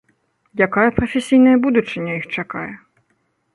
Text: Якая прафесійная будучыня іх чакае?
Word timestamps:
Якая 0.65 0.85
прафесійная 0.97 1.53
будучыня 1.67 2.11
іх 2.19 2.25
чакае? 2.35 2.67